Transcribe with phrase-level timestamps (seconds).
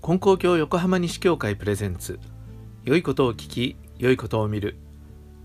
[0.00, 2.18] 金光教横浜西教会プレゼンツ。
[2.84, 4.76] 良いことを聞き良いことを見る。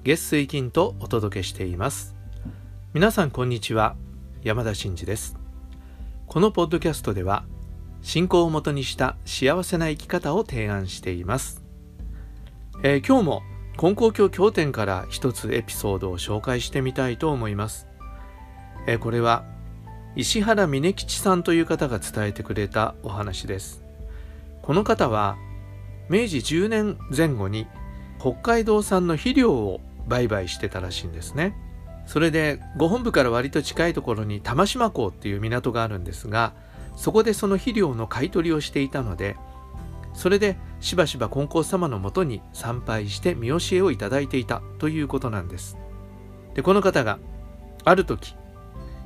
[0.04, 2.16] 月水金とお届けしています。
[2.94, 3.96] 皆さんこんにちは。
[4.44, 5.46] 山田真嗣です。
[6.28, 7.46] このポッドキャストでは
[8.02, 11.64] 信仰をもとにした幸せな生き方を提案しています、
[12.84, 13.42] えー、今日も
[13.78, 17.88] 金光教経典から一つエピソードを紹介してみたいと思います、
[18.88, 19.46] えー、これは
[20.16, 23.84] 石原峰吉さんという方が伝えてくれたお話です。
[24.62, 25.38] この方は
[26.10, 27.68] 明治10年前後に
[28.20, 31.54] 北海道産の肥料を売買してたらしいんですね。
[32.06, 36.54] それでご本部から割と近いところに玉島港っていう港があるんですが
[36.96, 39.36] そこでその肥料の買い取りをしていたので
[40.14, 45.78] それでしばしば金光様のもとに参拝して見教えをいただいていたということなんです。
[46.54, 47.20] でこの方が
[47.84, 48.36] ある時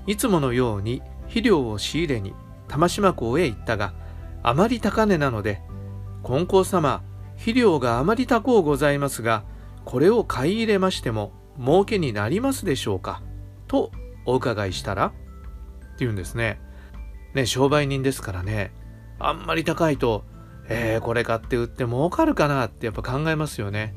[0.09, 2.34] いつものように肥料を仕入れに
[2.67, 3.94] 玉島港へ行ったが
[4.42, 5.61] あまり高値なので、
[6.23, 7.03] 金光様、
[7.34, 9.44] 肥料があまり高うございますが、
[9.86, 13.22] これを買い入れましても儲けになりますでしょうか
[13.67, 13.92] と
[14.25, 15.16] お伺いしたらって
[16.00, 16.59] 言うんですね。
[17.36, 18.72] ね、商売人ですからね、
[19.19, 20.23] あんまり高いと、
[20.69, 23.94] えー、これ買って売って儲かるかなってやっぱ考えますよね。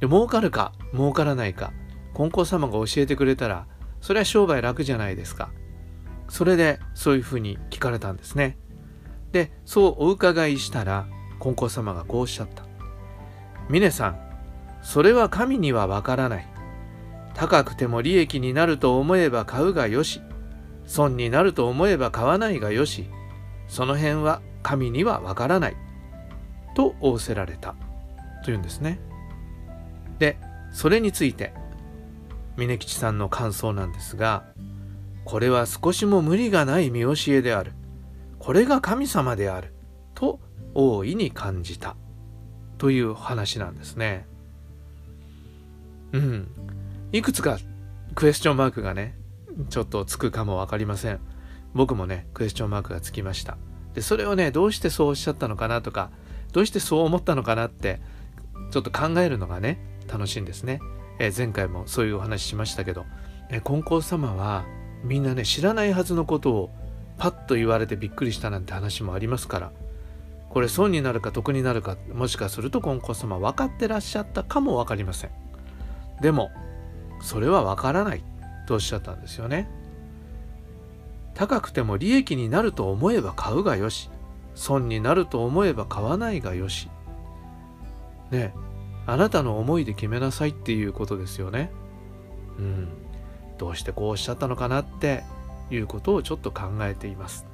[0.00, 1.74] で儲かるか儲からないか、
[2.14, 3.66] 金光様が教えてくれたら、
[4.00, 5.50] それは商売楽じゃないですか。
[6.28, 8.56] それでそういうふうに聞かれたんですね。
[9.32, 11.06] でそうお伺いしたら
[11.40, 12.64] 金光様がこうおっしゃった
[13.68, 14.18] 「峰さん
[14.82, 16.46] それは神にはわからない。
[17.34, 20.22] 高くても利益になると思えば買うがよし。
[20.86, 23.10] 損になると思えば買わないがよし。
[23.66, 25.76] その辺は神にはわからない」
[26.74, 27.74] と仰せられた。
[28.44, 29.00] というんですね。
[30.18, 30.38] で
[30.72, 31.52] それについて
[32.56, 34.44] 峰吉さんの感想なんですが
[35.24, 37.72] これは少しも無理がない見教えである
[38.38, 39.72] これが神様である
[40.14, 40.40] と
[40.74, 41.96] 大いに感じた
[42.78, 44.26] という話なんですね。
[46.12, 46.48] うん。
[47.12, 47.58] いくつか
[48.14, 49.16] クエスチョンマークがね、
[49.70, 51.20] ちょっとつくかも分かりません。
[51.74, 53.56] 僕もね、クエスチョンマークがつきました。
[53.94, 56.10] で、それをね、どうしてそうおっしゃったのかなとか、
[56.52, 58.00] どうしてそう思ったのかなって、
[58.70, 59.78] ちょっと考えるのがね、
[60.08, 60.80] 楽しいんですね。
[61.18, 63.06] え、前回もそういうお話しましたけど、
[63.50, 64.64] えー、金光様は
[65.04, 66.70] みんなね、知らないはずのことを
[67.18, 69.72] パッと言われてびっくりしたなんて話もありますから
[70.50, 75.30] これ損になるか得になるかもしかすると金光様分かってらっしゃったかも分かりません。
[76.22, 76.50] でも
[77.20, 78.24] それは分からない
[78.66, 79.68] とおっしゃったんですよね。
[81.34, 84.08] 高くても利益になると思えば買うがよし
[84.54, 86.88] 損になると思えば買わないがよし。
[88.30, 88.54] ね
[89.06, 91.70] あなたの思いで決めなさいっていうことですよね
[92.58, 92.88] うん
[93.58, 95.22] どうしてこうおっしゃったのかなって
[95.70, 97.46] いうことをちょっと考えています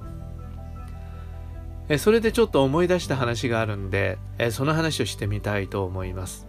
[1.89, 1.99] え。
[1.99, 6.47] それでちょっと思い出した話があるんでえ、その話をしてみたいと思います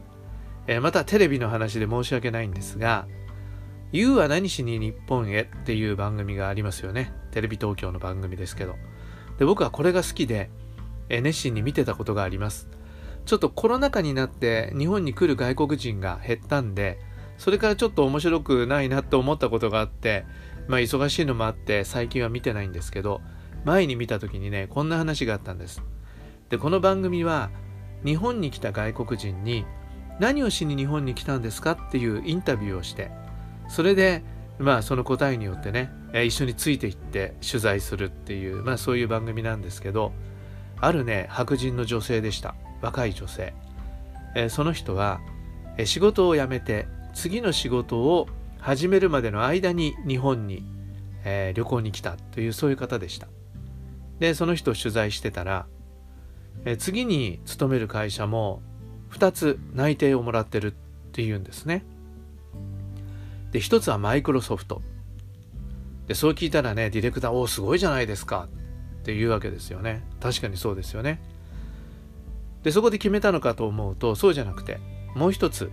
[0.67, 0.79] え。
[0.79, 3.07] またテレビの話で申し訳ないんですが、
[3.91, 7.13] You は何しに日本へっていう番組がありますよね。
[7.31, 8.75] テレビ東京の番組ですけど。
[9.37, 10.49] で僕はこれが好きで、
[11.09, 12.67] 熱心に見てたことがあります。
[13.25, 16.99] ちょっとコロナ禍になって日本に来る外国人が減ったんで、
[17.37, 20.25] それからちょっと面白くないなって思ったことがあって、
[20.67, 23.21] まあ忙しいのもあって最近は見てないんですけど
[23.65, 25.81] 前に見た時にねこんな話があったんです。
[26.49, 27.49] でこの番組は
[28.05, 29.65] 日本に来た外国人に
[30.19, 33.11] 何をしに日本に来たんですかっていうインタビューをして
[33.67, 34.23] それで
[34.59, 40.13] まあその答えによってね一緒についていって取材するっていうまあそういう番組なんですけど
[40.79, 42.55] あるね白人の女性でした。
[42.83, 43.53] 若い女性、
[44.35, 45.21] えその人は
[45.85, 48.27] 仕事を辞めて次の仕事を
[48.59, 50.63] 始めるまでの間に日本に、
[51.23, 53.27] えー、旅行に来たというそういう方でした。
[54.19, 55.65] でその人を取材してたら、
[56.65, 58.61] えー、次に勤める会社も
[59.11, 60.75] 2つ内定をもらってるっ
[61.11, 61.85] ていうんですね。
[63.51, 64.81] で1つはマイクロソフト。
[66.07, 68.49] でそう聞いたらねディレクター「おおすごいじゃないですか」
[69.01, 70.03] って言うわけですよね。
[70.19, 71.21] 確かにそうですよね。
[72.63, 74.79] でそこで決めたのかと思うとそうじゃなくて
[75.15, 75.71] もう一つ、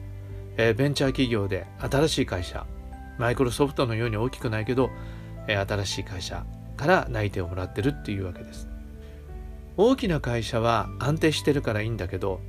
[0.57, 2.67] えー、ベンチャー企業で新しい会社
[3.21, 4.91] マイクロソフトのように大きくないけど、
[5.47, 6.47] え新しい会社
[6.79, 8.67] から内定をもらってるっていうわけです。
[9.77, 12.41] 大きな会社は安定してるからいいんだけど、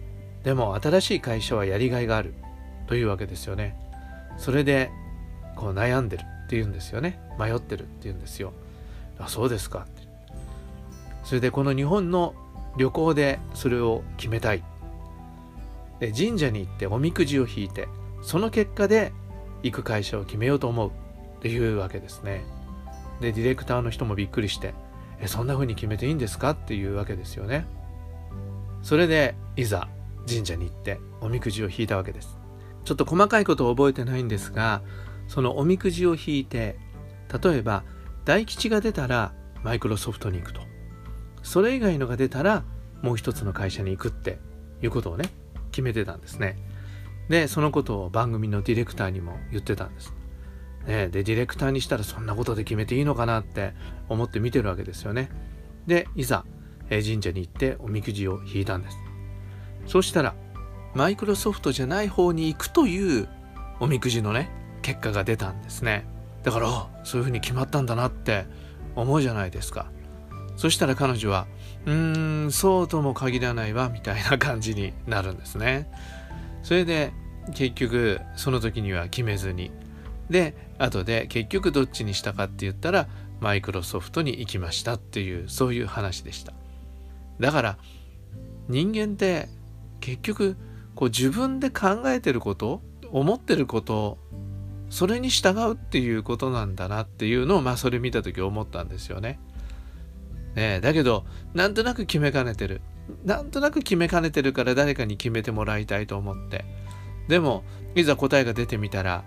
[0.44, 2.34] でも新しい会社はやりがいがある
[2.88, 3.76] というわけですよね。
[4.38, 4.92] それで
[5.58, 7.20] こう悩んでるっていうんですよね。
[7.38, 8.54] 迷ってるっていうんですよ。
[9.20, 10.08] あ、そうですかって。
[11.26, 12.34] それでこの日本の
[12.77, 14.63] 旅行でそれを決めたい。
[16.00, 17.88] で神社に行っておみくじを引いて
[18.21, 19.13] その結果で
[19.63, 20.89] 行く会社を決めようと思う。
[20.89, 20.91] っ
[21.41, 22.44] ていうわけですね。
[23.19, 24.73] でディレクターの人もびっくりして
[25.19, 26.51] えそんな風に決めていいんですか？
[26.51, 27.65] っていうわけですよね。
[28.83, 29.88] それでいざ
[30.27, 32.38] 神社に行っておみくじを引いたわけです。
[32.85, 34.81] ちょっと細かいことを覚えてないんですが
[35.27, 36.77] そのおみくじを引いて
[37.44, 37.83] 例えば
[38.25, 39.33] 大吉が出たら
[39.63, 40.62] マイクロソフトに行くと。
[41.44, 42.64] それ以外のが出たら
[43.02, 44.38] もう一つの会社に行くって
[44.82, 45.30] いうことをね
[45.72, 46.58] 決めてたんですね。
[47.30, 50.14] でそのことを番組のディレクターにも言ってたんです、
[50.86, 53.74] ね、でディレクターにしたらそんなことで決めていいのかなって
[54.10, 55.30] 思って見てるわけですよね。
[55.88, 56.46] でいざ
[56.90, 58.98] 神社に行っておみくじを引いたんです。
[59.88, 60.36] そしたら
[60.94, 63.30] マイクロソフトじゃない方に行くという
[63.80, 64.52] おみくじのね
[64.82, 66.06] 結果が出たんですね。
[66.44, 68.46] だからそういうふうに決まったんだなって
[68.96, 69.90] 思うじゃないですか。
[70.62, 71.48] そしたら彼女は
[71.88, 75.92] うーんそうとも限らないわみたいな感じになるんですね。
[76.62, 77.13] それで
[77.56, 79.72] 結局その時には決めずに。
[80.30, 83.08] で後で結局どっちにしたかって言ったら
[83.40, 86.54] マイクロソフトに行きましたっていうそういう話でした。
[87.40, 87.78] だから
[88.69, 89.50] 人間って
[90.00, 90.57] 結局
[90.94, 94.19] こう自分で考えてること思ってること
[94.92, 99.40] それに従うっていうことなんだなっていうのをまあそれ見た時思ったんですよね。
[100.56, 102.81] ねだけどなんとなく決めかねてる
[103.25, 106.65] なんとなく決めかねてるから誰かに決めてもらいたいと思って
[107.27, 107.63] でも
[107.95, 109.24] いざ答えが出てみたら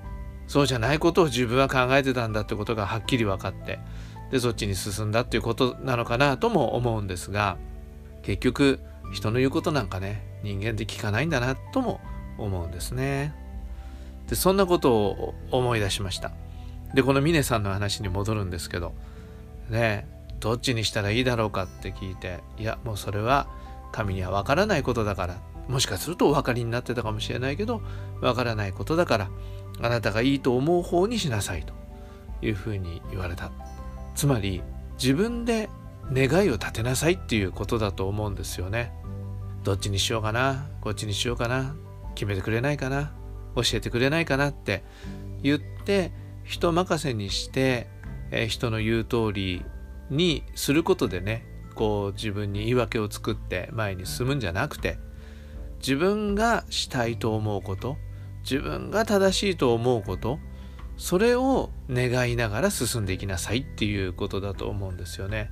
[0.47, 3.79] そうじゃないことを自分は考えてたんだってことがはっきり分かって
[4.31, 7.57] でそっちに進んだっていうことなのかなとも思うんですが
[8.23, 8.81] 結局
[9.13, 12.01] 人の言うことなんかね人間って聞かないんだなとも
[12.39, 13.35] 思うんですね。
[14.29, 16.33] でそんなことを思い出しました。
[16.95, 18.95] でこの峰さんの話に戻るんですけど
[19.69, 20.07] ね
[20.45, 23.49] どっちにしたらいいだろうかって聞いていやもうそれは
[23.93, 25.41] 神には分からないことだから。
[25.67, 27.81] もしかするとお分かりになってたかもしれないけど
[28.21, 29.31] 分からないことだから
[29.81, 31.73] あなたがいいと思う方にしなさいと。
[32.43, 33.51] いうふうに言われた。
[34.15, 34.63] つまり
[35.03, 35.71] 自分で
[36.13, 38.93] 願いを立てなさいっていうことだと思うんですよね。
[39.63, 41.75] どっちにしようかなこっちにしようかな
[42.15, 43.13] 決めてくれないかな
[43.57, 44.85] 教えてくれないかなって
[45.43, 46.13] 言って
[46.45, 47.89] 人任せにして、
[48.31, 49.65] え人の言う通り
[50.11, 54.99] にすることでねこう自分に言い訳を作って前に進むんじゃなくて
[55.79, 57.97] 自分がしたいと思うこと
[58.43, 60.39] 自分が正しいと思うこと
[60.97, 65.51] それを願いながら進んでいきなさいっていうことだと思うんですよね。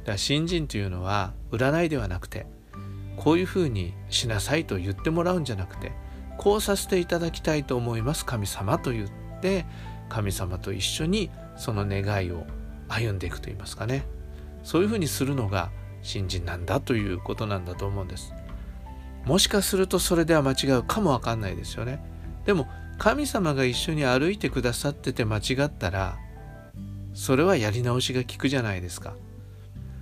[0.00, 2.46] だから新人というのは占いではなくて
[3.16, 5.92] こういうふうにしなさいと言ってもらうんじゃなくて
[6.36, 9.08] こうさせていただきたいと思います神様と言っ
[9.40, 9.66] て
[10.08, 12.46] 神様と一緒にその願いを
[12.88, 14.04] 歩んでいくと言いますかね。
[14.62, 15.70] そういうふうにするのが
[16.02, 18.32] 新人なんだということなんだと思うんです。
[19.24, 22.04] もしかするとそれでは間違うかもわかんないですよね。
[22.44, 26.16] でも神様が一緒に歩いてくださってて間違ったら
[27.14, 29.14] それはやり直しが効くじゃないですか。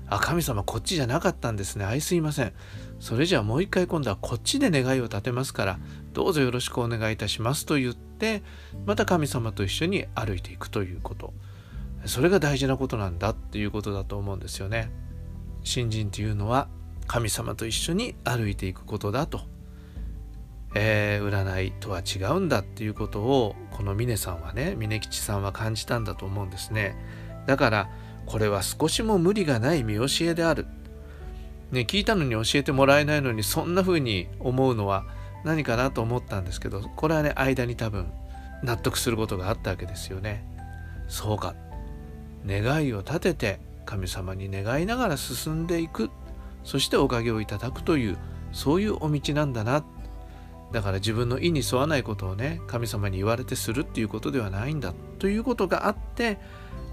[0.08, 1.84] あ神様こっちじゃなかったんですね。
[1.84, 2.52] あいすいません。
[3.00, 5.78] それじゃあもう一回今度はこっちで願いを立てますから
[6.12, 8.42] どうぞよろしくお願いいたしますと言って
[8.86, 11.32] また神様と一緒に歩いていくということ。
[12.06, 14.90] それが大事なことなんだっていうことだと思うんですよね
[15.62, 16.68] 信心というのは
[17.06, 19.40] 神様と一緒に歩いていくことだと、
[20.74, 26.96] えー、占いとは違うんだっていうことをこの峰さんはね峰吉さんは感じたんだと思うんですね
[27.46, 27.88] だから
[28.26, 30.66] これは少しも無理がない見教えである。
[31.70, 35.06] ね、聞いたのに教えてもらえないのにそんな風に思うのは
[35.42, 38.12] 何かなと思ったんですけどこれはね間に多分
[38.62, 40.44] 納得することがあったわけですよね。
[41.08, 41.54] そうか
[42.46, 46.10] 願いを立てて神様に願いながら進んでいく
[46.64, 48.18] そしておかげをいただくという
[48.52, 49.84] そういうお道なんだな
[50.72, 56.38] だから自分の意に沿わないことをね神様に言われてするっていうことではないんだということがあって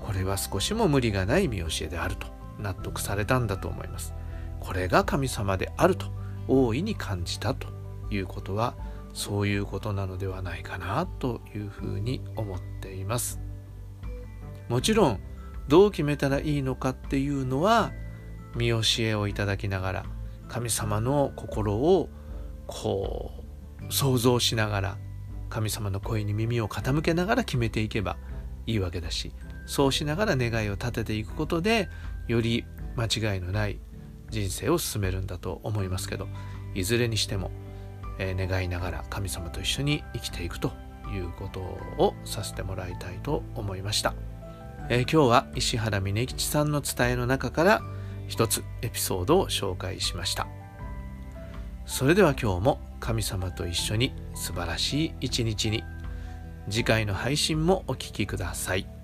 [0.06, 2.28] これは少しも無理がない見教えであると
[2.60, 4.14] 納得されたんだと思います。
[4.60, 6.08] これが神様であると
[6.48, 7.68] 大いに感じたと
[8.10, 8.76] いうことは
[9.14, 13.40] そういうことなのではないかなというふうに思っています。
[14.68, 15.20] もちろん
[15.70, 17.92] どう決めたらいいのかっていうのは
[18.56, 20.06] 見教えをいただきながら
[20.48, 22.10] 神様の心を
[22.66, 23.32] こ
[23.88, 24.98] う想像しながら
[25.50, 28.18] 神様の声に耳を傾けながら決めていけば
[28.66, 29.32] いいわけだし
[29.68, 31.88] そうしながら願いを立てていくことで
[32.28, 33.80] より間違いのない
[34.32, 36.28] 人生を進めるんだと思いますけど
[36.74, 37.52] いずれにしても、
[38.18, 40.72] えー、願いながら神様と一緒に生きていくと
[41.14, 44.14] いうことをさせてもらいたいと思いました、
[44.88, 47.82] えー、今日は石原峯吉さんの伝えの中から
[48.28, 50.48] 一つエピソードを紹介しました
[51.86, 55.84] それでは今日も神様と一緒に素晴らしい一日に
[56.70, 58.99] 次回の配信もお聴きください。